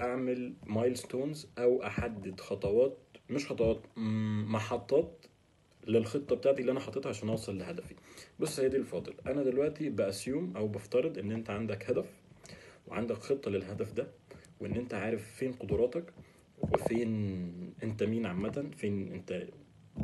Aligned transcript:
أعمل 0.00 0.54
milestones 0.66 1.46
أو 1.58 1.82
أحدد 1.82 2.40
خطوات 2.40 2.98
مش 3.30 3.46
خطوات 3.46 3.82
محطات 4.46 5.26
للخطة 5.86 6.36
بتاعتي 6.36 6.60
اللي 6.60 6.72
أنا 6.72 6.80
حاططها 6.80 7.10
عشان 7.10 7.28
أوصل 7.28 7.58
لهدفي. 7.58 7.94
بص 8.40 8.60
هي 8.60 8.68
دي 8.68 8.76
الفاضل. 8.76 9.14
أنا 9.26 9.42
دلوقتي 9.42 9.88
ب 9.88 9.98
assume 9.98 10.56
أو 10.56 10.68
بفترض 10.68 11.18
إن 11.18 11.32
أنت 11.32 11.50
عندك 11.50 11.90
هدف 11.90 12.06
وعندك 12.86 13.16
خطة 13.16 13.50
للهدف 13.50 13.92
ده 13.92 14.08
وإن 14.60 14.72
أنت 14.72 14.94
عارف 14.94 15.34
فين 15.34 15.52
قدراتك 15.52 16.12
وفين 16.58 17.74
أنت 17.82 18.02
مين 18.02 18.26
عامة 18.26 18.70
فين 18.76 19.12
أنت 19.12 19.46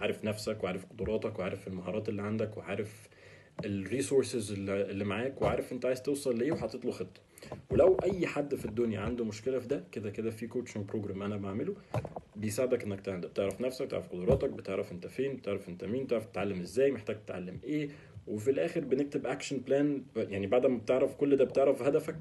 عارف 0.00 0.24
نفسك 0.24 0.64
وعارف 0.64 0.84
قدراتك 0.86 1.38
وعارف 1.38 1.68
المهارات 1.68 2.08
اللي 2.08 2.22
عندك 2.22 2.56
وعارف 2.56 3.08
ال 3.64 3.73
resources 3.73 4.52
اللي 4.52 5.04
معاك 5.04 5.42
وعارف 5.42 5.72
انت 5.72 5.86
عايز 5.86 6.02
توصل 6.02 6.38
لإيه 6.38 6.52
وحاطط 6.52 6.84
له 6.84 6.90
خطة. 6.90 7.20
ولو 7.70 7.96
أي 8.02 8.26
حد 8.26 8.54
في 8.54 8.64
الدنيا 8.64 9.00
عنده 9.00 9.24
مشكلة 9.24 9.58
في 9.58 9.68
ده 9.68 9.84
كده 9.92 10.10
كده 10.10 10.30
في 10.30 10.46
coaching 10.46 10.84
program 10.84 11.22
أنا 11.22 11.36
بعمله 11.36 11.74
بيساعدك 12.36 12.84
إنك 12.84 13.00
تعمل 13.00 13.20
بتعرف 13.20 13.60
نفسك 13.60 13.84
بتعرف 13.86 14.08
قدراتك 14.08 14.50
بتعرف 14.50 14.92
أنت 14.92 15.06
فين 15.06 15.36
بتعرف 15.36 15.68
أنت 15.68 15.84
مين 15.84 16.04
بتعرف 16.04 16.24
تتعلم 16.26 16.60
إزاي 16.60 16.90
محتاج 16.90 17.16
تتعلم 17.24 17.58
إيه. 17.64 17.88
وفي 18.26 18.50
الآخر 18.50 18.80
بنكتب 18.80 19.26
action 19.26 19.58
plan 19.58 20.02
يعني 20.16 20.46
بعد 20.46 20.66
ما 20.66 20.78
بتعرف 20.78 21.14
كل 21.14 21.36
ده 21.36 21.44
بتعرف 21.44 21.82
هدفك 21.82 22.16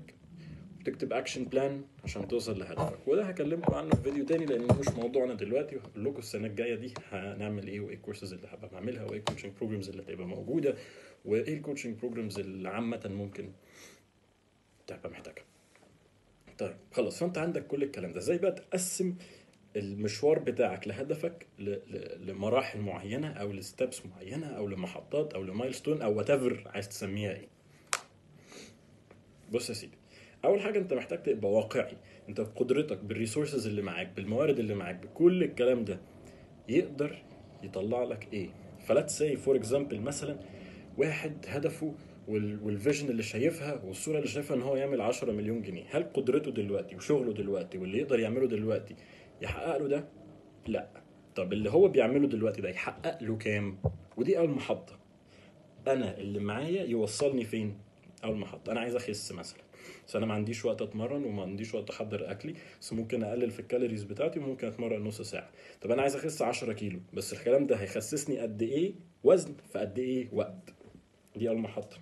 بتكتب 0.84 1.14
action 1.14 1.46
plan 1.46 1.82
عشان 2.04 2.28
توصل 2.28 2.60
لهدفك. 2.60 3.08
وده 3.08 3.23
هكلمكم 3.23 3.73
عنه 3.73 3.90
في 3.90 4.02
فيديو 4.04 4.26
تاني 4.26 4.46
لأنه 4.46 4.80
مش 4.80 4.88
موضوعنا 4.88 5.34
دلوقتي. 5.34 5.76
وهقول 5.76 6.06
لكم 6.06 6.18
السنة 6.20 6.48
الجاية 6.48 6.76
دي 6.76 6.94
هنعمل 7.12 7.68
إيه 7.68 7.80
وإيه 7.80 7.96
الكورسز 7.96 8.34
اللي 8.34 8.48
هبقى 8.48 8.70
بعملها 8.70 9.04
وإيه 9.04 9.20
ال 9.20 9.23
coaching 9.23 9.54
programs 9.58 9.90
اللي 9.90 10.04
هتبقى 10.04 10.28
موجودة 10.28 10.76
وإيه 11.26 11.54
ال 11.54 11.58
coaching 11.58 11.98
programs 12.00 12.40
اللي 12.40 12.70
عامة 12.70 13.02
ممكن 13.06 13.50
تبقى 14.88 15.09
محتاجها. 15.09 15.44
طيب 16.58 16.76
خلاص. 16.92 17.20
فأنت 17.20 17.38
عندك 17.38 17.68
كل 17.68 17.84
الكلام 17.84 18.14
ده. 18.14 18.20
إزاي 18.20 18.38
بقى 18.38 18.52
تقسم 18.52 19.16
المشوار 19.76 20.39
بتاعك 20.39 20.88
لهدفك 20.88 21.45
لمراحل 22.20 22.80
معينة 22.80 23.28
أو 23.34 23.52
ل 23.52 23.61
steps 23.61 24.06
معينة 24.06 24.48
أو 24.48 24.67
لمحطات 24.67 25.34
أو 25.34 25.44
ل 25.44 25.49
milestone 25.49 26.02
أو 26.02 26.17
whatever 26.17 26.31
عايز 26.67 26.89
تسميها 26.89 27.31
إيه؟ 27.31 27.48
بص 29.52 29.70
يا 29.70 29.73
سيدي. 29.76 30.03
أول 30.45 30.61
حاجة 30.61 30.80
أنت 30.80 30.94
محتاج 30.94 31.23
تبقى 31.23 31.52
واقعي. 31.52 31.97
أنت 32.30 32.41
بقدرتك 32.41 32.97
بال 33.03 33.15
resources 33.15 33.67
اللي 33.67 33.81
معاك 33.81 34.09
بالموارد 34.16 34.59
اللي 34.59 34.73
معاك 34.75 34.95
بكل 34.95 35.44
الكلام 35.44 35.86
ده 35.86 35.99
يقدر 36.69 37.23
يطلع 37.63 38.03
لك 38.03 38.27
إيه؟ 38.33 38.49
ف 38.88 38.91
let's 38.91 39.09
say 39.09 39.36
for 39.36 39.56
example 39.56 40.00
مثلا 40.02 40.39
واحد 40.97 41.45
هدفه 41.47 41.94
وال- 42.27 42.59
وال 42.64 42.75
vision 42.75 43.09
اللي 43.09 43.23
شايفها 43.23 43.81
والصورة 43.83 44.17
اللي 44.17 44.27
شايفها 44.27 44.58
إن 44.58 44.61
هو 44.61 44.75
يعمل 44.75 45.02
10 45.02 45.31
مليون 45.31 45.61
جنيه. 45.61 45.83
هل 45.91 46.03
قدرته 46.03 46.52
دلوقتي 46.52 46.95
وشغله 46.95 47.33
دلوقتي 47.33 47.77
واللي 47.77 47.97
يقدر 47.97 48.19
يعمله 48.19 48.47
دلوقتي 48.47 48.95
يحقق 49.41 49.77
له 49.77 49.88
ده؟ 49.88 50.05
لا. 50.67 50.88
طب 51.36 51.53
اللي 51.53 51.69
هو 51.69 51.88
بيعمله 51.88 52.27
دلوقتي 52.27 52.61
ده 52.61 52.69
يحقق 52.69 53.23
له 53.23 53.38
كام؟ 53.38 53.77
ودي 54.17 54.38
أول 54.38 54.49
محطة. 54.49 54.99
أنا 55.88 56.17
اللي 56.17 56.39
معايا 56.39 56.83
يوصلني 56.83 57.44
فين؟ 57.45 57.77
أول 58.24 58.38
محطه 58.38 58.72
أنا 58.72 58.80
عايز 58.80 58.96
أخس 58.96 59.32
مثلا. 59.32 59.60
بس 60.08 60.16
أنا 60.16 60.26
ما 60.26 60.34
عنديش 60.34 60.66
وقت 60.66 60.82
أتمرن 60.82 61.24
وما 61.24 61.42
عنديش 61.42 61.74
وقت 61.76 61.90
أحضر 61.90 62.32
أكلي. 62.32 62.56
بس 62.82 62.94
ممكن 62.94 63.24
أقلل 63.24 63.52
في 63.52 63.60
ال 63.59 63.64
calories 63.64 64.03
بتاعتي 64.04 64.40
وممكن 64.40 64.68
أتمرن 64.68 65.04
نص 65.04 65.22
ساعة. 65.22 65.50
طب 65.82 65.92
أنا 65.92 66.02
عايز 66.02 66.16
أخس 66.16 66.42
10 66.42 66.74
كيلو. 66.74 67.00
بس 67.14 67.34
الكلام 67.34 67.68
ده 67.68 67.76
هيخسسني 67.76 68.40
قد 68.40 68.62
إيه؟ 68.62 68.94
وزن. 69.24 69.54
في 69.74 69.80
قد 69.80 70.00
إيه؟ 70.00 70.28
وقت. 70.34 70.74
دي 71.36 71.50
أول 71.50 71.58
محطه 71.58 71.98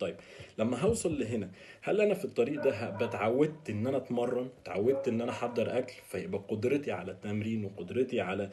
طيب 0.00 0.16
لما 0.58 0.78
هوصل 0.78 1.18
لهنا 1.20 1.50
هل 1.82 2.00
أنا 2.00 2.14
في 2.14 2.24
الطريق 2.24 2.62
ده 2.64 2.70
هبقى 2.70 3.04
اتعودت 3.04 3.70
إن 3.70 3.86
أنا 3.86 3.96
أتمرن؟ 3.96 4.48
اتعودت 4.62 5.08
إن 5.08 5.20
أنا 5.20 5.30
أحضر 5.30 5.78
أكل؟ 5.78 5.94
فيبقى 6.08 6.42
قدرتي 6.48 6.92
على 6.92 7.12
التمرين 7.12 7.64
وقدرتي 7.64 8.20
على 8.20 8.50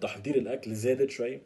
تحضير 0.00 0.34
الأكل 0.36 0.74
زادت 0.74 1.10
شوية 1.10 1.42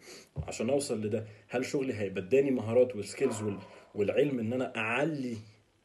عشان 0.48 0.70
أوصل 0.70 1.01
لده. 1.07 1.24
هل 1.48 1.64
شغلي 1.67 1.95
هيبقى 1.95 2.23
اداني 2.23 2.51
مهارات 2.51 2.96
وال 2.96 3.08
skills 3.08 3.42
وال- 3.42 3.58
والعلم 3.95 4.39
إن 4.39 4.52
أنا 4.52 4.77
أعلي 4.77 5.36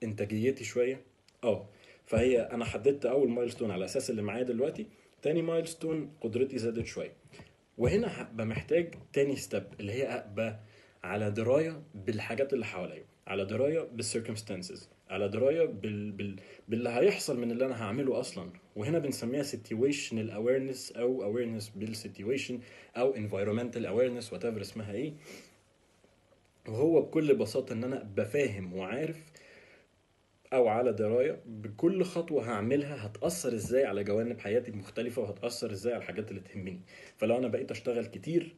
إنتاجيتي 0.04 0.64
شوية؟ 0.64 1.02
آه. 1.44 1.70
فهي 2.06 2.42
أنا 2.42 2.66
حددت 2.66 3.06
أول 3.06 3.30
milestone 3.30 3.72
على 3.72 3.86
أساس 3.86 4.10
اللي 4.10 4.22
معايا 4.22 4.44
دلوقتي 4.44 4.86
تاني 5.22 5.42
milestone 5.42 6.14
قدرتي 6.22 6.58
زادت 6.58 6.86
شوية. 6.86 7.14
وهنا 7.78 8.22
هبقى 8.22 8.46
محتاج 8.46 8.94
تاني 9.14 9.36
step 9.36 9.64
اللي 9.80 9.92
هي 9.94 10.04
أبقى 10.08 10.60
على 11.04 11.32
دراية 11.32 11.82
بالحاجات 11.96 12.54
اللي 12.54 12.66
حواليا 12.66 13.04
على 13.28 13.46
دراية 13.46 13.80
بال 13.82 13.96
circumstances 13.96 14.90
على 15.10 15.30
دراية 15.30 15.66
بال... 15.66 16.12
بال... 16.12 16.36
باللي 16.72 16.90
هيحصل 16.90 17.40
من 17.40 17.52
اللي 17.52 17.66
أنا 17.66 17.84
هعمله 17.84 18.20
أصلا. 18.20 18.50
وهنا 18.76 19.00
بنسميها 19.00 19.44
situational 19.44 20.32
awareness 20.32 20.98
أو 20.98 21.34
awareness 21.34 21.64
بال 21.76 21.91
situation 21.91 22.60
أو 22.98 23.14
environmental 23.14 23.84
awareness 23.86 24.26
whatever 24.34 24.60
اسمها 24.62 24.94
إيه. 24.94 25.14
وهو 26.68 27.02
بكل 27.02 27.36
بساطة 27.36 27.74
إن 27.74 27.84
أنا 27.84 28.04
بفاهم 28.16 28.74
وعارف 28.74 29.32
أو 30.54 30.68
على 30.68 30.94
دراية 30.94 31.42
بكل 31.46 32.04
خطوة 32.04 32.50
هعملها 32.50 33.06
هتأثر 33.06 33.54
إزاي 33.54 33.86
على 33.86 34.04
جوانب 34.04 34.40
حياتي 34.40 34.72
المختلفة 34.72 35.22
وهتأثر 35.22 35.72
إزاي 35.72 35.94
على 35.94 36.02
الحاجات 36.02 36.32
اللي 36.32 36.42
تهمني. 36.42 36.82
فلو 37.18 37.38
أنا 37.38 37.48
بقيت 37.48 37.72
أشتغل 37.72 38.06
كتير 38.06 38.56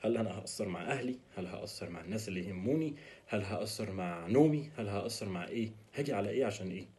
هل 0.00 0.16
أنا 0.16 0.38
هأثر 0.38 0.68
مع 0.68 0.82
أهلي؟ 0.82 1.18
هل 1.36 1.46
هأثر 1.46 1.90
مع 1.90 2.00
الناس 2.00 2.28
اللي 2.28 2.48
يهموني؟ 2.48 2.94
هل 3.26 3.42
هأثر 3.42 3.92
مع 3.92 4.26
نومي؟ 4.26 4.70
هل 4.76 4.88
هأثر 4.88 5.28
مع 5.28 5.48
إيه؟ 5.48 5.70
هاجي 5.94 6.12
على 6.12 6.30
إيه 6.30 6.44
عشان 6.44 6.70
إيه؟ 6.70 6.97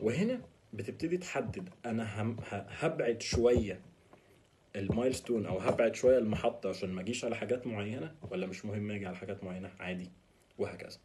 وهنا 0.00 0.40
بتبتدي 0.72 1.16
تحدد 1.16 1.68
أنا 1.86 2.34
هبعد 2.52 3.22
شوية 3.22 3.80
ال 4.76 4.83
milestone 4.83 5.46
أو 5.46 5.58
هبعد 5.58 5.94
شوية 5.94 6.18
المحطة 6.18 6.68
عشان 6.68 6.92
ما 6.92 7.00
أجيش 7.00 7.24
على 7.24 7.36
حاجات 7.36 7.66
معينة 7.66 8.14
ولا 8.30 8.46
مش 8.46 8.64
مهم 8.64 8.90
أجي 8.90 9.06
على 9.06 9.16
حاجات 9.16 9.44
معينة؟ 9.44 9.70
عادي 9.80 10.10
وهكذا. 10.58 10.98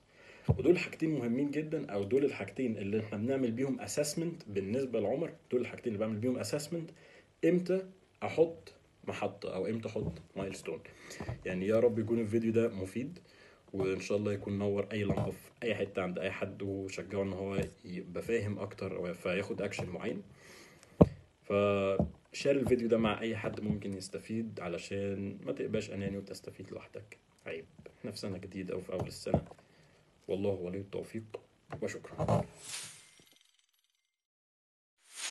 ودول 0.58 0.80
حاجتين 0.80 1.20
مهمين 1.20 1.52
جدا 1.52 1.92
أو 1.92 2.04
دول 2.04 2.26
الحاجتين 2.26 2.78
اللي 2.78 3.00
إحنا 3.00 3.18
بنعمل 3.18 3.52
بيهم 3.52 3.80
assessment 3.80 4.44
بالنسبة 4.48 5.00
لعمر. 5.00 5.34
دول 5.52 5.62
الحاجتين 5.62 5.94
اللي 5.94 6.06
بعمل 6.06 6.18
بيهم 6.20 6.38
assessment 6.38 6.90
إمتى 7.46 7.84
أحط 8.24 8.74
محطة 9.08 9.56
أو 9.56 9.68
إمتى 9.68 9.88
أحط 9.90 10.14
milestone 10.36 10.80
يعني 11.46 11.68
يا 11.68 11.80
رب 11.80 12.00
يكون 12.00 12.20
الفيديو 12.20 12.52
ده 12.52 12.68
مفيد. 12.70 13.20
وإن 13.74 14.00
شاء 14.00 14.18
الله 14.18 14.34
يكون 14.34 14.60
نور 14.60 14.88
أي 14.92 15.04
لمبه 15.04 15.32
في 15.32 15.50
أي 15.64 15.76
حتة 15.76 16.02
عند 16.02 16.20
أي 16.20 16.32
حد 16.32 16.62
وشجعه 16.62 17.24
إن 17.24 17.34
هو 17.34 17.62
يبقى 17.86 18.22
فاهم 18.22 18.60
أكتر 18.60 19.14
فياخد 19.14 19.62
اكشن 19.62 19.90
معين. 19.90 20.24
فشير 21.44 22.52
الفيديو 22.60 22.88
ده 22.88 22.98
مع 22.98 23.22
أي 23.22 23.38
حد 23.38 23.62
ممكن 23.62 23.94
يستفيد 23.94 24.60
علشان 24.60 25.38
ما 25.46 25.52
تبقاش 25.52 25.92
أناني 25.92 26.18
وتستفيد 26.18 26.72
لوحدك. 26.72 27.18
عيب. 27.46 27.66
إحنا 28.00 28.12
في 28.12 28.18
سنة 28.18 28.38
جديدة 28.38 28.74
أو 28.74 28.80
في 28.82 28.94
أول 28.94 29.08
السنة. 29.08 29.42
والله 30.28 30.50
ولي 30.52 30.78
التوفيق 30.78 31.24
وشكرا. 31.82 32.46